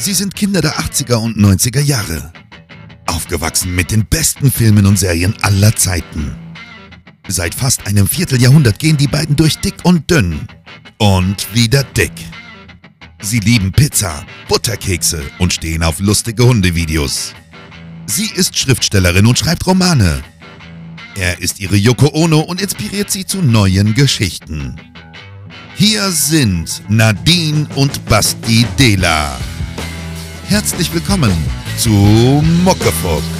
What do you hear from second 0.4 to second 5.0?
der 80er und 90er Jahre. Aufgewachsen mit den besten Filmen und